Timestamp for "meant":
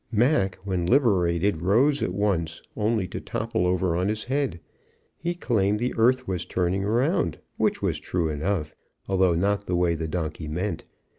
10.47-10.85